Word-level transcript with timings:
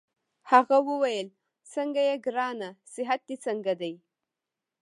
هغه 0.51 0.77
وویل: 0.89 1.27
څنګه 1.73 2.01
يې 2.09 2.15
ګرانه؟ 2.25 2.69
صحت 2.93 3.21
دي 3.27 3.35
څنګه 3.45 3.73
دی؟ 3.81 3.93